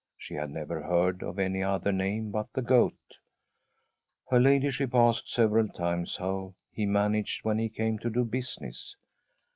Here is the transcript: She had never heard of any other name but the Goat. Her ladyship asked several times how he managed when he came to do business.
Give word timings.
She 0.17 0.33
had 0.33 0.49
never 0.49 0.81
heard 0.81 1.21
of 1.21 1.37
any 1.37 1.61
other 1.61 1.91
name 1.91 2.31
but 2.31 2.51
the 2.53 2.63
Goat. 2.63 3.19
Her 4.31 4.39
ladyship 4.39 4.95
asked 4.95 5.29
several 5.31 5.67
times 5.67 6.15
how 6.15 6.55
he 6.71 6.87
managed 6.87 7.45
when 7.45 7.59
he 7.59 7.69
came 7.69 7.99
to 7.99 8.09
do 8.09 8.23
business. 8.25 8.95